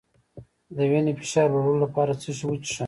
[0.75, 2.79] د وینې فشار لوړولو لپاره څه شی وڅښم؟